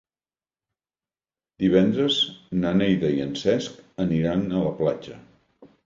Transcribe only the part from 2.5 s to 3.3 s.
na Neida i